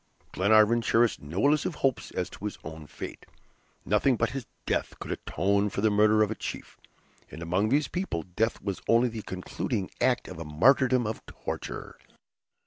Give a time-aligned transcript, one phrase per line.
[0.31, 3.27] Glenarvan cherished no illusive hopes as to his own fate;
[3.85, 6.79] nothing but his death could atone for the murder of a chief,
[7.29, 11.99] and among these people death was only the concluding act of a martyrdom of torture.